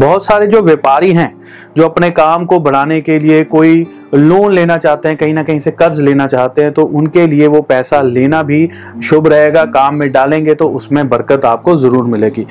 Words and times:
बहुत 0.00 0.24
सारे 0.24 0.46
जो 0.46 0.60
व्यापारी 0.62 1.12
हैं 1.12 1.32
जो 1.76 1.84
अपने 1.84 2.10
काम 2.12 2.44
को 2.46 2.58
बढ़ाने 2.60 3.00
के 3.00 3.18
लिए 3.18 3.42
कोई 3.46 3.86
लोन 4.14 4.52
लेना 4.52 4.76
चाहते 4.76 5.08
हैं, 5.08 5.16
कहीं 5.16 5.34
ना 5.34 5.42
कहीं 5.42 5.60
से 5.60 5.70
कर्ज 5.72 6.00
लेना 6.00 6.26
चाहते 6.26 6.62
हैं 6.62 6.72
तो 6.72 6.84
उनके 6.84 7.26
लिए 7.26 7.46
वो 7.46 7.60
पैसा 7.62 8.00
लेना 8.02 8.42
भी 8.42 8.68
शुभ 9.02 9.28
रहेगा, 9.28 9.64
काम 9.66 9.94
में 9.94 10.10
डालेंगे 10.12 10.54
तो 10.54 10.68
उसमें 10.70 11.08
बरकत 11.08 11.44
आपको 11.44 11.76
ज़रूर 11.78 12.04
मिलेगी। 12.06 12.46